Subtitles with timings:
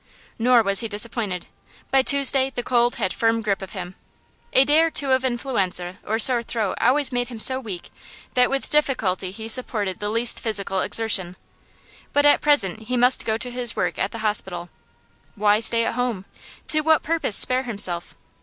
[0.39, 1.45] Nor was he disappointed.
[1.91, 3.93] By Tuesday the cold had firm grip of him.
[4.51, 7.91] A day or two of influenza or sore throat always made him so weak
[8.33, 11.35] that with difficulty he supported the least physical exertion;
[12.13, 14.71] but at present he must go to his work at the hospital.
[15.35, 16.25] Why stay at home?
[16.69, 18.15] To what purpose spare himself?